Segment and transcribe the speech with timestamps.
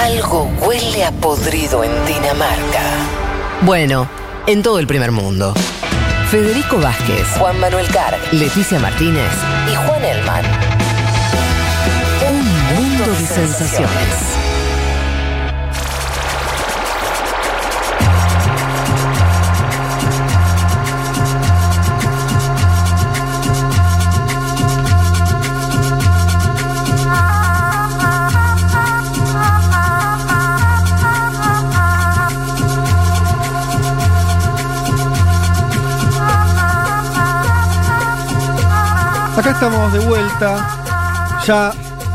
[0.00, 2.80] Algo huele a podrido en Dinamarca.
[3.60, 4.08] Bueno,
[4.46, 5.52] en todo el primer mundo.
[6.30, 9.30] Federico Vázquez, Juan Manuel Carg Leticia Martínez,
[9.70, 10.44] y Juan Elman.
[12.30, 13.90] un mundo de sensaciones.
[39.40, 41.72] Acá estamos de vuelta, ya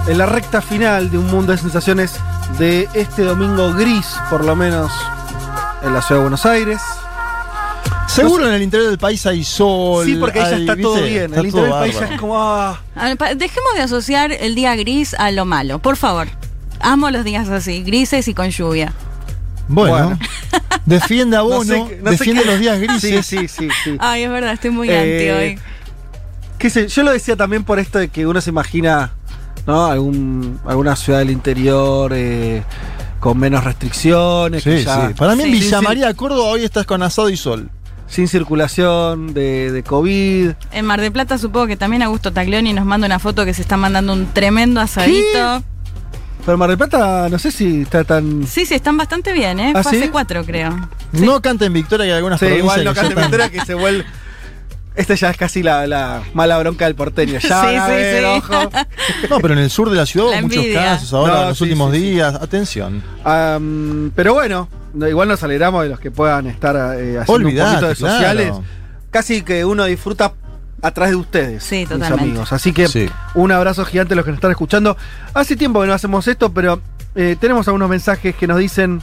[0.08, 2.20] en la recta final de un mundo de sensaciones
[2.60, 4.92] de este domingo gris, por lo menos
[5.82, 6.80] en la ciudad de Buenos Aires.
[8.08, 10.06] Seguro en el interior del país hay sol.
[10.06, 11.26] Sí, porque ahí ya está todo bien.
[11.26, 12.36] Está el interior del país ya es como.
[12.38, 12.80] ah,
[13.36, 16.28] Dejemos de asociar el día gris a lo malo, por favor.
[16.80, 18.94] Amo los días así, grises y con lluvia.
[19.68, 20.20] Bueno, Bueno.
[20.86, 23.26] defiende a no sé no defiende qué- los días grises.
[23.26, 23.70] Sí, sí, sí.
[23.84, 23.98] sí.
[24.00, 25.60] Ay, es verdad, estoy muy Eh, anti hoy.
[26.58, 29.12] Qué sé, yo lo decía también por esto de que uno se imagina,
[29.68, 29.86] ¿no?
[29.86, 32.64] Algún, alguna ciudad del interior eh,
[33.20, 35.14] con menos restricciones, que Sí, ya- sí.
[35.16, 35.52] Para mí en.
[35.52, 35.84] Villa Sí, sí.
[35.84, 37.70] María, Córdoba, hoy estás con asado y sol.
[38.08, 40.52] sin circulación de, de COVID.
[40.72, 43.62] En Mar del Plata supongo que también Augusto Taglioni nos manda una foto que se
[43.64, 45.64] está mandando un tremendo asadito.
[46.46, 48.46] Pero Mar del Plata, no sé si está tan.
[48.46, 49.74] Sí, sí, están bastante bien, ¿eh?
[49.76, 50.10] ¿Ah, Fase sí?
[50.12, 50.70] 4, creo.
[51.16, 51.26] Sí.
[51.26, 53.66] No canta en Victoria que hay algunas Sí, provincias igual no cante están- mentira que
[53.66, 54.06] se vuelve.
[54.96, 57.34] Esta ya es casi la, la mala bronca del porteño.
[57.40, 58.26] Ya Sí, van a sí, ver, sí.
[58.26, 58.70] ojo.
[59.30, 61.48] No, pero en el sur de la ciudad La hubo muchos casos ahora No, en
[61.50, 62.04] los sí, últimos sí, sí.
[62.12, 62.36] días.
[62.36, 63.04] Atención.
[64.16, 67.74] Pero bueno, no, igual nos alegramos de los que puedan estar eh, haciendo Olvidate, un
[67.76, 68.14] poquito de claro.
[68.16, 68.54] sociales.
[69.12, 70.34] Casi que uno disfruta
[70.82, 72.24] a través de ustedes, Sí, mis totalmente.
[72.24, 72.54] amigos.
[72.54, 73.10] Así que Sí.
[73.34, 74.98] un abrazo gigante a los que nos están escuchando.
[75.34, 76.82] Hace tiempo que no hacemos esto, pero
[77.16, 79.02] eh, tenemos algunos mensajes que nos dicen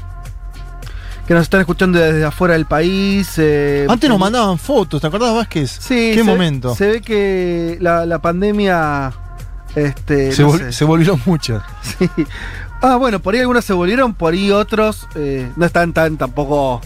[1.27, 3.35] que nos están escuchando desde afuera del país.
[3.39, 5.71] eh, Antes nos mandaban fotos, ¿te acordás, Vázquez?
[5.81, 6.75] Sí, ¿Qué se- momento?
[6.75, 9.13] Se ve que la, la pandemia.
[9.75, 10.73] Este, Se, no vol- sé.
[10.73, 11.63] se volvieron muchas.
[11.99, 12.09] Sí.
[12.85, 16.81] Ah, bueno, por ahí algunos se volvieron, por ahí otros eh, no están tan tampoco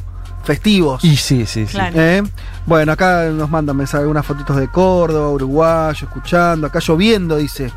[0.44, 1.02] festivos.
[1.02, 1.72] Y sí, sí, sí.
[1.72, 1.94] Claro.
[1.98, 2.22] ¿Eh?
[2.66, 7.72] Bueno, acá nos mandan mensajes, algunas fotitos de Córdoba, Uruguayo, escuchando, acá lloviendo, dice.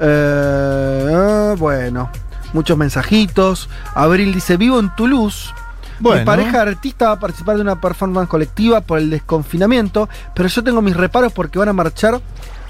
[0.00, 2.10] Eh, ah, bueno,
[2.52, 3.68] muchos mensajitos.
[3.94, 5.52] Abril dice, vivo en Toulouse.
[6.00, 6.20] Bueno.
[6.20, 10.62] Mi pareja artista va a participar de una performance colectiva por el desconfinamiento, pero yo
[10.62, 12.20] tengo mis reparos porque van a marchar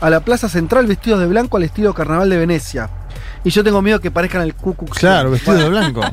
[0.01, 2.91] a la plaza central vestidos de blanco al estilo carnaval de Venecia.
[3.45, 5.13] Y yo tengo miedo que parezcan el Ku Klux Klan.
[5.13, 6.01] Claro, vestido de blanco.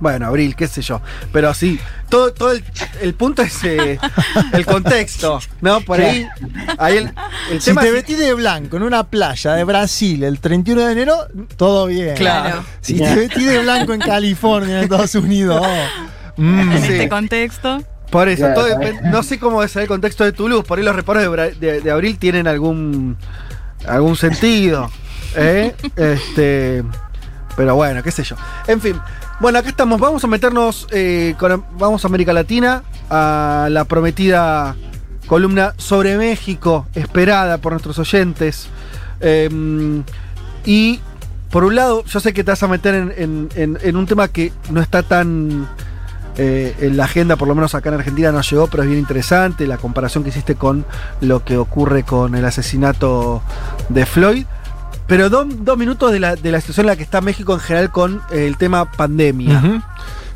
[0.00, 1.00] Bueno, Abril, qué sé yo.
[1.32, 1.78] Pero sí,
[2.08, 2.64] todo, todo el,
[3.02, 3.98] el punto es eh,
[4.52, 5.80] el contexto, ¿no?
[5.82, 6.26] Por ahí,
[6.78, 7.12] ahí el,
[7.50, 10.86] el Si tema te es- vestís de blanco en una playa de Brasil el 31
[10.86, 12.16] de enero, todo bien.
[12.16, 12.64] Claro.
[12.80, 16.92] Si te vestís de blanco en California, en Estados Unidos, oh, mm, En Sí.
[16.92, 17.82] este contexto.
[18.10, 20.78] Por eso, Claro, todo está depende- no sé cómo es el contexto de Toulouse, por
[20.78, 23.16] ahí los reparos de, Bra- de- de abril tienen algún
[23.86, 24.90] algún sentido.
[25.36, 25.74] ¿eh?
[25.96, 26.82] Este,
[27.56, 28.34] pero bueno, qué sé yo.
[28.66, 28.98] En fin,
[29.40, 34.76] bueno, acá estamos, vamos a meternos eh, con, vamos a América Latina, a la prometida
[35.26, 38.68] columna sobre México, esperada por nuestros oyentes.
[39.20, 40.02] Eh,
[40.64, 41.00] y
[41.50, 44.80] por un lado, yo sé que te vas a meter en un tema que no
[44.80, 45.66] está tan
[46.42, 49.00] eh, en la agenda, por lo menos acá en Argentina no llegó, pero es bien
[49.00, 50.86] interesante la comparación que hiciste con
[51.20, 53.42] lo que ocurre con el asesinato
[53.88, 54.46] de Floyd.
[55.10, 57.58] Pero do- dos minutos de la, de la situación en la que está México en
[57.58, 59.58] general con el tema pandemia.
[59.58, 59.82] Ujú.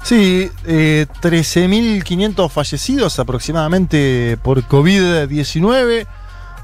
[0.03, 6.07] Sí, eh, 13.500 fallecidos aproximadamente por COVID-19,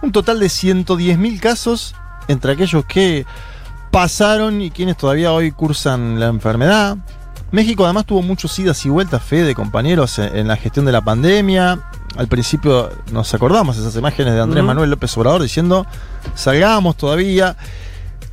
[0.03, 1.95] un total de 110.000 casos
[2.27, 3.25] entre aquellos que
[3.93, 6.97] pasaron y quienes todavía hoy cursan la enfermedad.
[7.53, 11.01] México además tuvo muchos idas y vueltas, fe de compañeros en, la gestión de la
[11.01, 11.79] pandemia.
[12.17, 14.65] Al principio nos acordamos esas imágenes de Andrés.
[14.65, 15.87] Manuel López Obrador diciendo,
[16.35, 17.57] salgamos todavía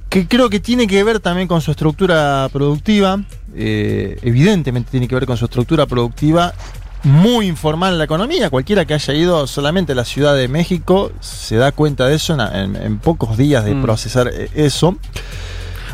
[0.10, 3.20] que creo que tiene que ver también con su estructura productiva,
[3.56, 6.54] eh, evidentemente tiene que ver con su estructura productiva,
[7.04, 11.12] muy informal en la economía, cualquiera que haya ido solamente a la Ciudad de México
[11.20, 13.82] se da cuenta de eso en, en- en pocos días de Mm.
[13.84, 14.98] procesar eh, eso.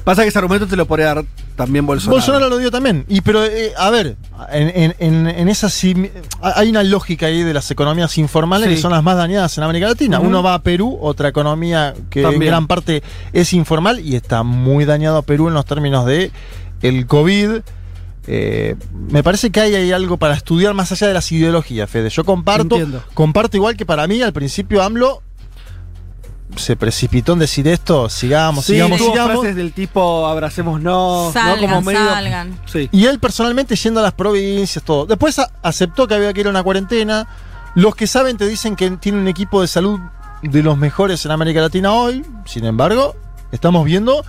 [0.04, 2.18] Pasa que ese argumento te lo podría dar también Bolsonaro.
[2.18, 3.06] Bolsonaro lo dio también.
[3.08, 4.18] Y pero, eh, a ver,
[4.52, 6.10] en, en, en- en esa sim-
[6.42, 8.76] hay una lógica ahí de las economías informales Sí.
[8.76, 10.20] que son las más dañadas en América Latina.
[10.20, 12.42] Uno va a Perú, otra economía que También.
[12.44, 13.02] en gran parte
[13.32, 16.32] es informal y está muy dañado a Perú en los términos de
[16.82, 17.62] el COVID.
[18.28, 18.76] Eh,
[19.10, 22.10] me parece que hay, ahí algo para estudiar más allá de las ideologías, Fede.
[22.10, 23.04] Yo comparto, Entiendo.
[23.14, 25.22] comparto igual que para mí al principio AMLO
[26.58, 29.32] se precipitó en decir esto, sigamos, Sí, sigamos, sigamos.
[29.40, 31.68] frases del tipo abracémonos, Salgan, ¿no?
[31.68, 32.00] Como medio.
[32.10, 32.60] salgan.
[32.66, 32.90] Sí.
[32.92, 35.06] Y él personalmente yendo a las provincias, todo.
[35.06, 37.28] Después aceptó que había que ir a una cuarentena.
[37.76, 40.00] Los que saben te dicen que tiene un equipo de salud
[40.42, 42.26] de los mejores en América Latina hoy.
[42.46, 43.16] Sin embargo,
[43.52, 44.24] estamos viendo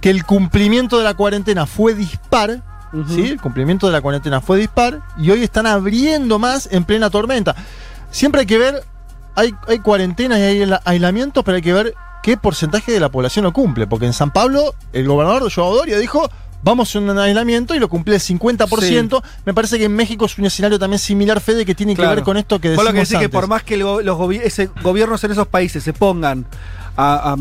[0.00, 2.62] que el cumplimiento de la cuarentena fue dispar.
[3.08, 3.28] ¿sí?
[3.32, 5.00] El cumplimiento de la cuarentena fue dispar.
[5.18, 7.54] Y hoy están abriendo más en plena tormenta.
[8.10, 8.84] Siempre hay que ver,
[9.38, 13.08] hay, hay cuarentenas y hay aisla- aislamientos, pero hay que ver qué porcentaje de la
[13.08, 13.86] población lo cumple.
[13.86, 16.28] Porque en San Pablo, el gobernador Joao Doria dijo,
[16.62, 19.22] vamos a un aislamiento y lo cumple el 50%.
[19.46, 22.24] Me parece que en México es un escenario también similar, Fede, que tiene que ver
[22.24, 23.40] con esto que decimos lo que decís que antes.
[23.40, 26.46] por más que los gobi- ese- gobiernos en esos países se pongan
[26.96, 27.34] a,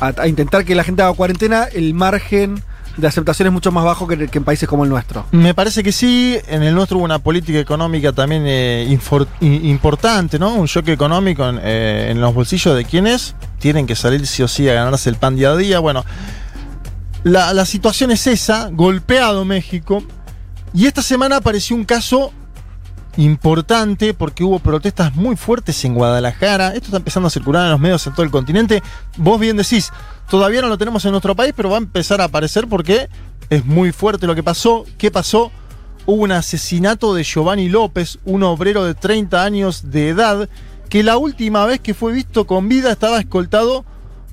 [0.00, 2.62] a- a- a intentar que la gente haga cuarentena, el margen
[2.96, 5.26] de aceptación es mucho más bajo que, en países como el nuestro.
[5.32, 8.98] Me parece que sí, en el nuestro hubo una política económica también eh,
[9.40, 10.54] importante, ¿no?
[10.54, 14.48] Un shock económico en, eh, en los bolsillos de quienes tienen que salir sí o
[14.48, 15.78] sí a ganarse el pan día a día.
[15.78, 16.04] Bueno,
[17.24, 20.02] la, la situación es esa, golpeado México,
[20.74, 22.32] y esta semana apareció un caso
[23.16, 26.68] importante porque hubo protestas muy fuertes en Guadalajara.
[26.68, 28.82] Esto está empezando a circular en los medios en todo el continente.
[29.16, 29.92] Vos bien decís,
[30.30, 33.08] todavía no lo tenemos en nuestro país, pero va a empezar a aparecer porque
[33.50, 34.84] es muy fuerte lo que pasó.
[34.98, 35.50] ¿Qué pasó?
[36.06, 40.48] Hubo un asesinato de Giovanni López, un obrero de 30 años de edad,
[40.88, 43.84] que la última vez que fue visto con vida estaba escoltado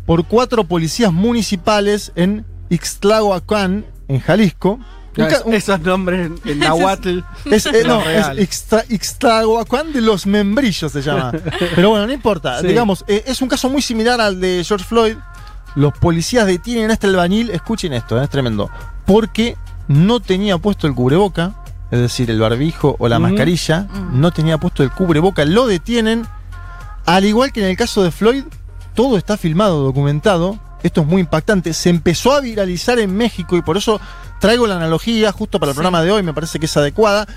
[0.06, 4.80] por cuatro policías municipales en Ixtlahuacán, en Jalisco.
[5.27, 7.19] Es- esos nombres en, en Nahuatl.
[7.45, 11.31] es, eh, no, es Ixtlahuacán de los membrillos se llama.
[11.75, 12.62] Pero bueno, no importa.
[12.62, 12.68] Sí.
[12.68, 15.16] Digamos, eh, es un caso muy similar al de George Floyd.
[15.75, 18.69] Los policías detienen a este albañil, escuchen esto, eh, es tremendo,
[19.06, 19.56] porque
[19.88, 21.54] no tenía puesto el cubreboca,
[21.92, 24.19] es decir, el barbijo o la mascarilla, Mm.
[24.19, 26.25] no tenía puesto el cubreboca, lo detienen.
[27.06, 28.44] Al igual que en el caso de Floyd,
[28.95, 30.60] todo está filmado, documentado.
[30.84, 31.74] Esto es muy impactante.
[31.74, 34.00] Se empezó a viralizar en México y por eso
[34.40, 35.78] traigo la analogía justo para el Sí.
[35.78, 37.28] programa de hoy, me parece que es adecuada.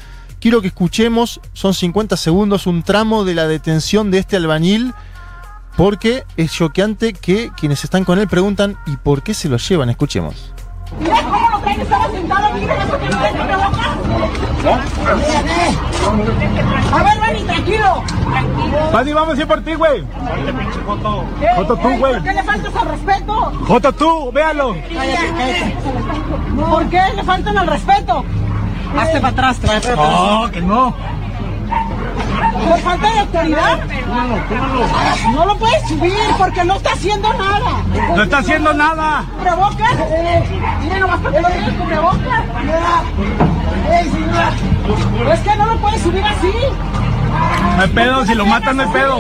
[0.41, 4.93] Quiero que escuchemos, son 50 segundos, un tramo de la detención de este albañil,
[5.77, 9.89] porque es choqueante que quienes están con él preguntan, ¿y por qué se lo llevan?
[9.91, 10.53] Escuchemos.
[11.01, 13.97] Mira cómo lo traen, estaba sentado, mira eso que trae en la boca.
[16.93, 18.03] A ver, Vani, tranquilo.
[18.93, 20.05] Vani, vamos a ir por ti, güey.
[21.41, 21.49] ¿Qué?
[21.57, 22.15] Joto, tú, güey.
[22.15, 23.53] ¿Por qué le faltas al respeto?
[23.67, 24.77] Joto, tú, véalo.
[26.71, 28.25] ¿Por qué le faltan al respeto?
[28.97, 30.11] Hazte para atrás, trae para atrás.
[30.11, 30.95] No, que no.
[32.69, 33.79] ¿Por falta de autoridad?
[35.33, 37.83] No lo puedes subir porque no está haciendo nada.
[38.17, 39.25] No está haciendo nada.
[39.39, 39.95] ¿Cubrebocas?
[40.83, 42.45] Mira nomás para que lo diga el cubrebocas.
[43.91, 44.51] Ey, señora.
[45.35, 46.53] Es que no lo puedes subir así.
[47.77, 49.19] No hay pedo, si lo matan no hay pedo.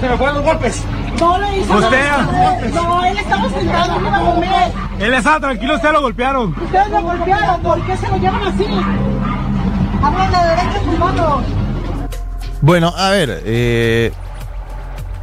[0.00, 0.84] Se me fueron los golpes.
[1.18, 2.10] No le hizo Usted.
[2.10, 2.58] nada.
[2.74, 4.72] No, él estaba sentado, no iba a comer.
[4.98, 6.54] Él estaba tranquilo, usted lo golpearon.
[6.62, 8.66] Ustedes lo golpearon, ¿por qué se lo llevan así?
[10.02, 11.42] Hablan de derechos humanos.
[12.62, 14.12] Bueno, a ver, eh,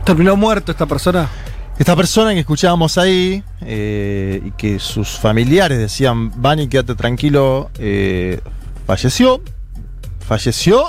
[0.05, 1.29] Terminó muerto esta persona.
[1.77, 8.41] Esta persona que escuchábamos ahí eh, y que sus familiares decían, Vani, quédate tranquilo, eh,
[8.85, 9.41] falleció.
[10.19, 10.83] Falleció.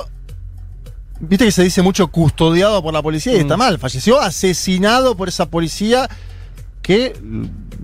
[1.21, 3.41] Viste que se dice mucho custodiado por la policía y Mm.
[3.43, 3.79] está mal.
[3.79, 6.09] Falleció asesinado por esa policía
[6.83, 7.15] que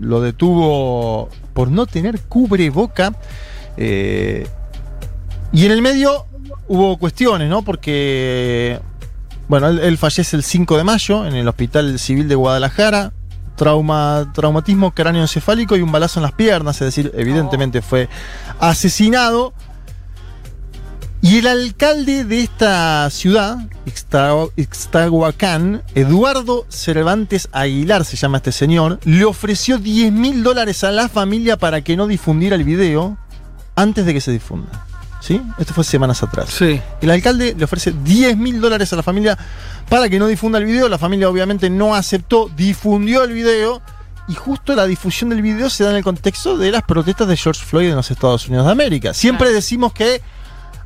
[0.01, 3.13] lo detuvo por no tener cubreboca.
[3.77, 4.47] Eh,
[5.53, 6.25] y en el medio
[6.69, 7.63] hubo cuestiones, ¿no?
[7.63, 8.81] Porque
[9.49, 13.13] bueno, él, fallece el 5 de mayo en el Hospital Civil de Guadalajara.
[13.57, 18.09] Trauma, traumatismo cráneoencefálico y un balazo en las piernas, es decir, evidentemente fue
[18.61, 19.55] asesinado.
[21.23, 29.01] Y el alcalde de esta ciudad, Ixta- Ixtahuacán, Eduardo Cervantes Aguilar, se llama este señor,
[29.05, 33.17] le ofreció 10 mil dólares a la familia para que no difundiera el video
[33.75, 34.87] antes de que se difunda.
[35.27, 35.43] ¿Sí?
[35.59, 36.51] Esto fue semanas atrás.
[36.51, 36.81] Sí.
[37.01, 39.37] El alcalde le ofrece 10 mil dólares a la familia
[39.89, 40.89] para que no difunda el video.
[40.89, 43.83] La familia obviamente no aceptó, difundió el video.
[44.29, 47.37] Y justo la difusión del video se da en el contexto de las protestas de
[47.37, 49.15] George Floyd en los Estados Unidos de América.
[49.15, 50.21] Siempre decimos que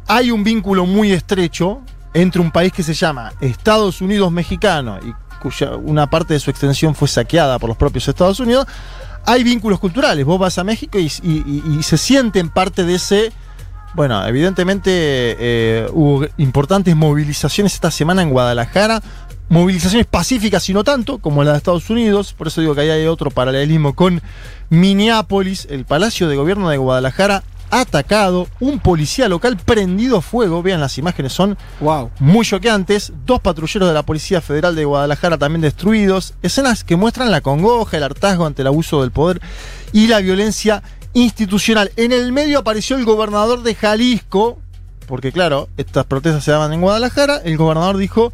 [0.06, 1.80] hay un vínculo muy estrecho
[2.14, 6.50] entre un país que se llama Estados Unidos mexicano y cuya una parte de su
[6.50, 8.66] extensión fue saqueada por los propios Estados Unidos.
[9.26, 10.24] Hay vínculos culturales.
[10.24, 13.32] Vos vas a México y, y- y- y se sienten parte de ese
[13.94, 19.02] bueno, evidentemente eh, hubo importantes movilizaciones esta semana en Guadalajara,
[19.48, 22.90] movilizaciones pacíficas y no tanto, como la de Estados Unidos, por eso digo que ahí
[22.90, 24.22] hay otro paralelismo con
[24.68, 30.98] Minneapolis, el Palacio de Gobierno de Guadalajara atacado, un policía local prendido fuego, vean las
[30.98, 32.10] imágenes, son Wow.
[32.18, 37.30] muy choqueantes, dos patrulleros de la Policía Federal de Guadalajara también destruidos, escenas que muestran
[37.30, 39.40] la congoja, el hartazgo ante el abuso del poder
[39.92, 40.82] y la violencia
[41.14, 41.90] institucional.
[41.96, 44.58] En el medio apareció el gobernador de Jalisco,
[45.06, 48.32] porque claro, estas protestas se daban en Guadalajara, el gobernador dijo,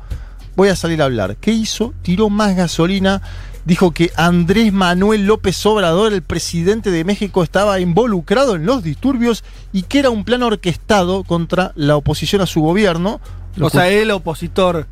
[0.56, 1.36] voy a salir a hablar.
[1.36, 1.94] ¿Qué hizo?
[2.02, 3.22] Tiró más gasolina.
[3.64, 9.42] Dijo que Andrés Manuel López Obrador, el presidente de México, estaba involucrado en los disturbios
[9.72, 13.20] y que era un plan orquestado contra la oposición a su gobierno.
[13.60, 14.86] O sea, él opositor.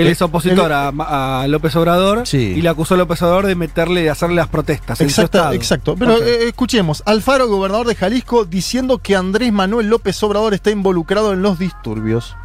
[0.00, 2.54] Él Eh, es opositor él- a, a López Obrador Sí.
[2.56, 5.00] y le acusó a López Obrador de meterle, de hacerle las protestas.
[5.00, 5.96] Exacto, exacto.
[5.98, 11.32] Pero eh, escuchemos, Alfaro, gobernador de Jalisco, diciendo que Andrés Manuel López Obrador está involucrado
[11.32, 12.36] en los disturbios.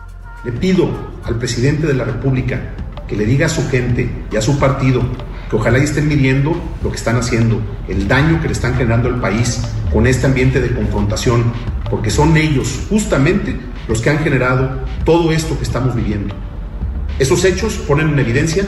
[0.44, 0.90] Le pido
[1.24, 2.62] al presidente de la República
[3.08, 5.02] que le diga a su gente y a su partido
[5.50, 9.10] que ojalá y estén midiendo lo que están haciendo, el daño que le están generando
[9.10, 9.62] al país
[9.94, 11.54] con este ambiente de confrontación,
[11.90, 13.56] porque son ellos justamente
[13.88, 16.34] los que han generado todo esto que estamos viviendo.
[17.17, 18.65] Esos hechos ponen en evidencia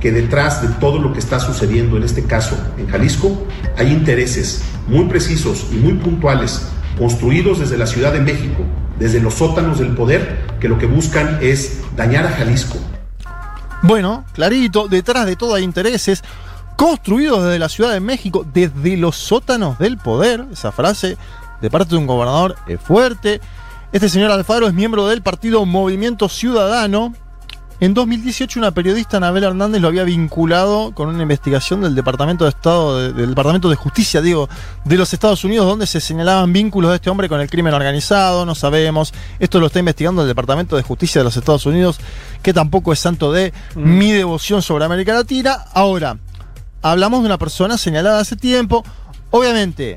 [0.00, 4.62] que detrás de todo lo que está sucediendo en este caso en Jalisco hay intereses
[4.88, 6.66] muy precisos y muy puntuales
[6.98, 8.64] construidos desde la Ciudad de México,
[8.98, 12.78] desde los sótanos del poder, que lo que buscan es dañar a Jalisco.
[13.82, 16.22] Bueno, clarito, detrás de todo hay intereses
[16.76, 20.46] construidos desde la Ciudad de México, desde los sótanos del poder.
[20.50, 21.18] Esa frase
[21.60, 23.42] de parte de un gobernador es fuerte.
[23.92, 27.14] Este señor Alfaro es miembro del partido Movimiento Ciudadano.
[27.80, 32.50] En 2018 una periodista, Anabel Hernández, lo había vinculado con una investigación del Departamento de
[32.50, 34.50] Estado, de- del Departamento de Justicia, digo,
[34.84, 38.44] de los Estados Unidos, donde se señalaban vínculos de este hombre con el crimen organizado,
[38.44, 39.14] no sabemos.
[39.38, 41.98] Esto lo está investigando el Departamento de Justicia de los Estados Unidos,
[42.42, 45.64] que tampoco es santo de mi devoción sobre América Latina.
[45.72, 46.18] Ahora,
[46.82, 48.84] hablamos de una persona señalada hace tiempo.
[49.30, 49.96] Obviamente,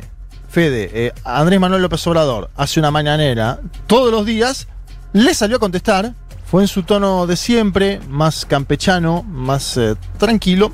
[0.50, 4.68] Fede, eh, Andrés Manuel López Obrador hace una mañanera todos los días,
[5.12, 6.14] le salió a contestar,
[6.54, 10.72] fue en su tono de siempre, más campechano, más eh, tranquilo,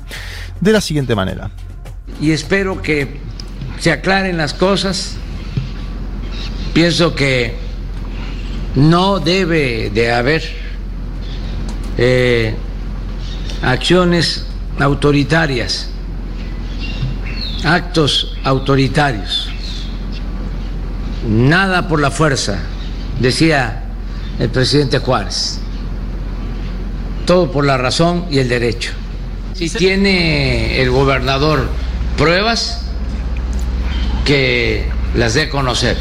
[0.60, 1.50] de la siguiente manera.
[2.20, 3.18] y espero que
[3.78, 5.12] se aclaren las cosas.
[6.74, 7.54] Pienso que
[8.74, 10.42] no debe de haber
[11.96, 12.54] eh,
[13.62, 14.44] acciones
[14.78, 15.88] autoritarias,
[17.64, 19.48] actos autoritarios.
[21.26, 22.58] Nada por la fuerza,
[23.18, 23.84] decía
[24.38, 25.58] el presidente Juárez.
[27.26, 28.92] Todo por la razón y el derecho.
[29.54, 31.68] Si tiene el gobernador
[32.16, 32.82] pruebas,
[34.24, 35.96] que las dé a conocer.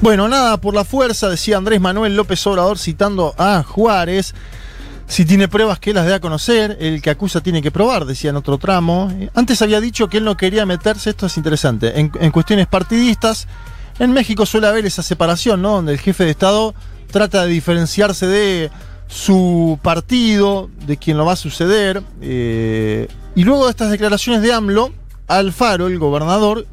[0.00, 4.34] Bueno, nada por la fuerza, decía Andrés Manuel López Obrador citando a Juárez.
[5.06, 8.30] Si tiene pruebas que las dé a conocer, el que acusa tiene que probar, decía
[8.30, 9.12] en otro tramo.
[9.34, 13.46] Antes había dicho que él no quería meterse, esto es interesante, en, en cuestiones partidistas.
[13.98, 15.72] En México suele haber esa separación, ¿no?
[15.72, 16.74] Donde el jefe de Estado
[17.10, 18.70] trata de diferenciarse de
[19.06, 22.02] su partido, de quien lo va a suceder.
[22.20, 24.92] eh, y luego de estas declaraciones de AMLO,
[25.26, 26.66] Alfaro, el gobernador,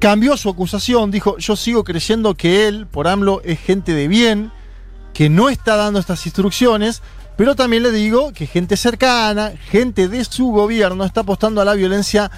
[0.00, 4.50] cambió su acusación, dijo, yo sigo creyendo que él, por AMLO, es gente de bien,
[5.14, 7.02] que no está dando estas instrucciones,
[7.36, 11.74] pero también le digo que gente cercana, gente de su gobierno, está apostando a la
[11.74, 12.30] violencia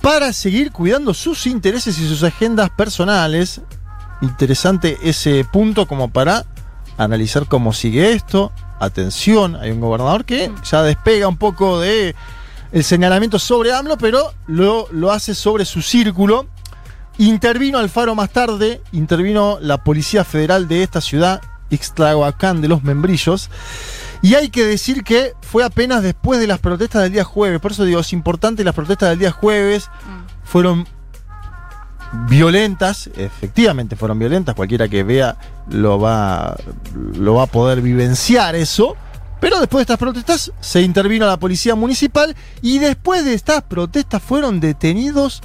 [0.00, 3.60] para seguir cuidando sus intereses y sus agendas personales.
[4.22, 6.46] Interesante ese punto como para
[6.96, 8.52] analizar cómo sigue esto.
[8.80, 12.16] Atención, hay un gobernador que ya despega un poco de
[12.72, 16.46] el señalamiento sobre AMLO, pero lo, lo hace sobre su círculo.
[17.18, 23.50] Intervino Alfaro más tarde, intervino la Policía Federal de esta ciudad, Ixtlahuacán de los Membrillos.
[24.22, 27.60] Y hay que decir que fue apenas después de las protestas del día jueves.
[27.60, 29.90] Por eso digo, es importante, las protestas del día jueves
[30.44, 30.86] fueron
[32.28, 35.36] violentas, efectivamente fueron violentas, cualquiera que vea
[35.70, 36.56] lo va,
[37.16, 38.96] lo va a poder vivenciar eso.
[39.40, 44.22] Pero después de estas protestas se intervino la policía municipal y después de estas protestas
[44.22, 45.40] fueron detenidos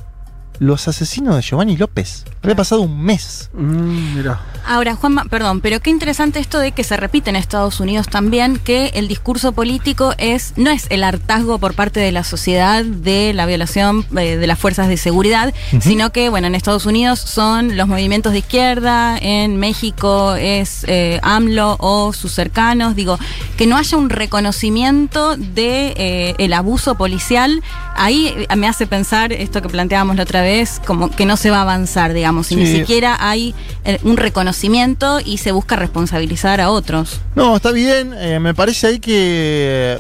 [0.60, 2.26] los asesinos de Giovanni López.
[2.44, 3.50] Había pasado un mes.
[3.54, 4.40] Mm, mirá.
[4.68, 8.58] Ahora, Juanma, perdón, pero qué interesante esto de que se repite en Estados Unidos también,
[8.58, 13.34] que el discurso político es no es el hartazgo por parte de la sociedad de
[13.34, 17.78] la violación eh, de las fuerzas de seguridad, sino que, bueno, en Estados Unidos son
[17.78, 23.20] los movimientos de izquierda, en México es eh, AMLO o sus cercanos, digo,
[23.58, 27.62] que no haya un reconocimiento de eh, el abuso policial,
[27.96, 30.45] ahí me hace pensar esto que planteábamos la otra vez,
[30.86, 35.20] como que no se va a avanzar, digamos, y ni siquiera hay eh, un reconocimiento
[35.20, 37.22] y se busca responsabilizar a otros.
[37.36, 38.14] No, está bien.
[38.18, 40.00] eh, me parece ahí que.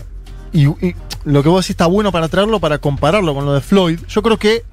[0.53, 3.61] Y, y lo que vos decís está bueno para traerlo, para compararlo con lo de
[3.61, 3.99] Floyd.
[4.07, 4.63] Yo creo que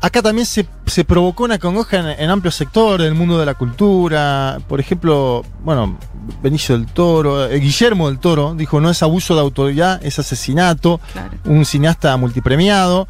[0.00, 3.54] acá también se, se provocó una congoja en, en amplio sector del mundo de la
[3.54, 4.58] cultura.
[4.68, 5.98] Por ejemplo, bueno,
[6.42, 11.00] Benicio del Toro, eh, Guillermo del Toro dijo no es abuso de autoridad, es asesinato.
[11.12, 11.30] Claro.
[11.44, 13.08] Un cineasta multipremiado.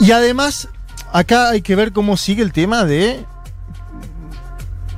[0.00, 0.68] Y además,
[1.12, 3.24] acá hay que ver cómo sigue el tema de.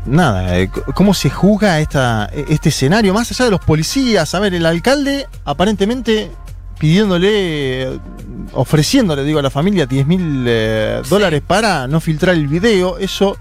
[0.04, 4.34] Nada, eh, cómo se juzga esta, este escenario, más allá de los policías.
[4.34, 6.30] A ver, el alcalde aparentemente
[6.78, 7.28] pidiéndole,
[7.84, 7.98] eh,
[8.52, 10.44] ofreciéndole, digo, a la familia 10 mil
[11.04, 11.08] Sí.
[11.08, 12.98] dólares para no filtrar el video.
[12.98, 13.36] Eso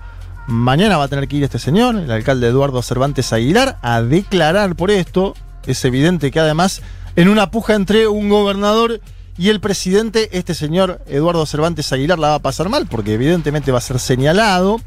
[0.46, 4.76] mañana va a tener que ir este señor, el alcalde Eduardo Cervantes Aguilar, a declarar
[4.76, 5.34] por esto.
[5.66, 6.84] Es evidente que además,
[7.16, 9.02] en una puja entre un gobernador
[9.38, 13.72] y el presidente, este señor Eduardo Cervantes Aguilar la va a pasar mal, porque evidentemente
[13.72, 14.80] va a ser señalado.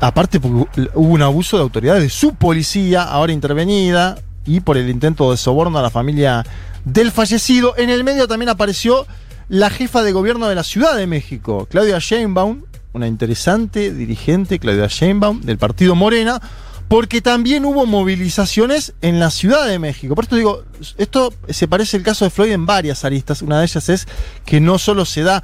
[0.00, 5.30] Aparte, hubo un abuso de autoridad de su policía, ahora intervenida, y por el intento
[5.30, 6.44] de soborno a la familia
[6.84, 7.74] del fallecido.
[7.76, 9.06] En el medio también apareció
[9.48, 12.62] la jefa de gobierno de la Ciudad de México, Claudia Sheinbaum,
[12.92, 16.40] una interesante dirigente, Claudia Sheinbaum, del partido Morena,
[16.88, 20.14] porque también hubo movilizaciones en la Ciudad de México.
[20.14, 20.64] Por esto digo,
[20.96, 23.42] esto se parece al caso de Floyd en varias aristas.
[23.42, 24.08] Una de ellas es
[24.46, 25.42] que no solo se da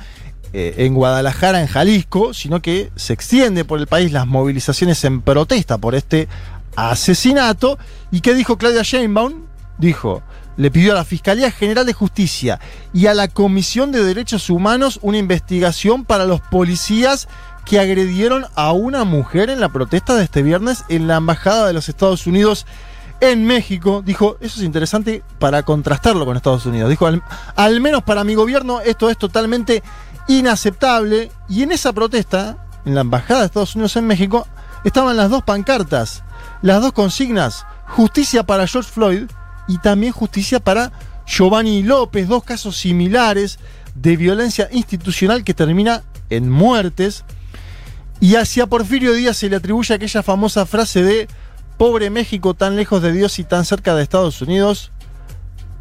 [0.55, 5.21] eh, en Guadalajara, en Jalisco, sino que se extiende por el país las movilizaciones en
[5.21, 6.29] protesta por este
[6.77, 7.79] asesinato.
[8.11, 9.45] ¿Y qué dijo Claudia Sheinbaum?
[9.77, 10.23] Dijo,
[10.57, 12.59] le pidió a la Fiscalía General de Justicia
[12.95, 17.29] y a la Comisión de Derechos Humanos una investigación para los policías
[17.65, 21.73] que agredieron a una mujer en la protesta de este viernes en la Embajada de
[21.73, 22.67] los Estados Unidos
[23.21, 24.03] en México.
[24.05, 26.91] Dijo, eso es interesante para contrastarlo con Estados Unidos.
[26.91, 27.09] Dijo,
[27.57, 29.83] al, menos para mi gobierno esto es totalmente
[30.29, 31.31] inaceptable.
[31.49, 34.47] Y en esa protesta, en la Embajada de Estados Unidos en México,
[34.85, 36.23] estaban las dos pancartas,
[36.63, 39.25] las dos consignas, justicia para George Floyd
[39.67, 40.93] y también justicia para
[41.27, 43.59] Giovanni López, dos casos similares
[43.95, 47.25] de violencia institucional que termina en muertes.
[48.21, 51.29] Y hacia Porfirio Díaz se le atribuye aquella famosa frase de
[51.77, 54.93] pobre México tan lejos de Dios y tan cerca de Estados Unidos.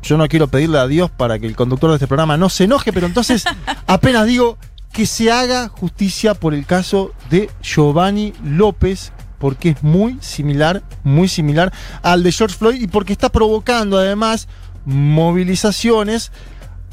[0.02, 2.66] Yo no quiero pedirle a Dios para que el conductor de este programa no se
[2.66, 3.46] enoje, pero entonces
[3.88, 4.58] apenas digo
[4.92, 11.28] que se haga justicia por el caso de Giovanni López, porque es muy similar, muy
[11.28, 14.48] similar al de George Floyd y porque está provocando además
[14.86, 16.32] movilizaciones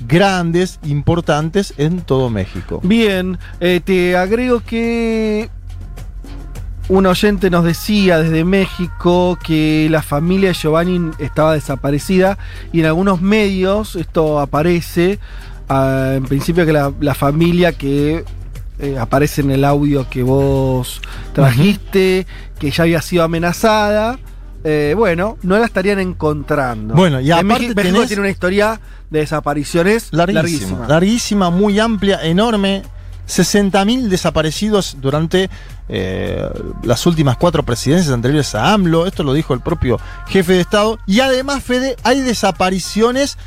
[0.07, 2.81] grandes, importantes en todo México.
[2.83, 5.51] Bien, eh, te agrego que
[6.89, 12.37] un oyente nos decía desde México que la familia de Giovanni estaba desaparecida
[12.73, 15.21] y en algunos medios esto aparece,
[15.69, 18.25] ah, en principio que la, la familia que
[18.81, 21.03] eh, aparece en el audio que vos
[21.35, 22.27] trajiste,
[22.59, 24.19] que ya había sido amenazada.
[24.65, 26.95] Eh, bueno, no la estarían encontrando.
[26.95, 30.89] Bueno, y aparte México, tenés- tiene una historia de desapariciones Larguísima, larguísima.
[30.89, 32.83] larguísima, muy amplia, enorme.
[33.29, 35.49] 60.000 desaparecidos durante
[35.89, 36.49] eh,
[36.83, 39.07] las últimas cuatro presidencias anteriores a AMLO.
[39.07, 40.99] Esto lo dijo el propio jefe de Estado.
[41.07, 43.39] Y además, Fede, hay desapariciones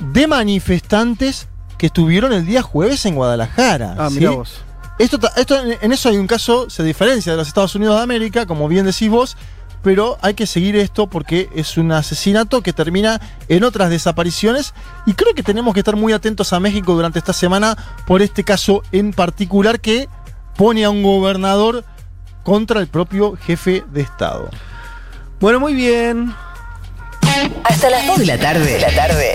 [0.00, 1.46] de manifestantes
[1.78, 3.94] que estuvieron el día jueves en Guadalajara.
[3.98, 4.16] Ah, ¿sí?
[4.18, 4.62] mira vos.
[4.98, 8.44] Esto, esto en eso hay un caso, se diferencia de los Estados Unidos de América,
[8.46, 9.36] como bien decís vos,
[9.82, 14.74] pero hay que seguir esto porque es un asesinato que termina en otras desapariciones
[15.06, 18.44] y creo que tenemos que estar muy atentos a México durante esta semana por este
[18.44, 20.08] caso en particular que
[20.56, 21.84] pone a un gobernador
[22.42, 24.50] contra el propio jefe de Estado.
[25.40, 26.34] Bueno, muy bien.
[27.64, 28.72] Hasta las 2 de la tarde.
[28.72, 29.32] De la tarde.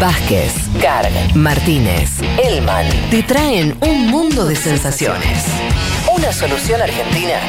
[0.00, 5.44] Vázquez, Carg, Martínez, Elman te traen un mundo de sensaciones.
[6.12, 7.40] Una solución argentina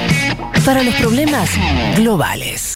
[0.66, 1.50] para los problemas
[1.96, 2.74] globales.